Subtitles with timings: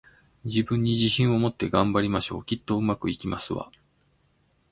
[0.45, 2.43] 自分に自信を持って、頑張りましょう！
[2.43, 3.71] きっと、上手くいきますわ